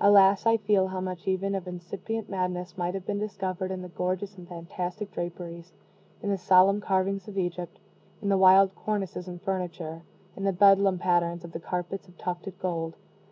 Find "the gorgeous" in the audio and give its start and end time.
3.82-4.38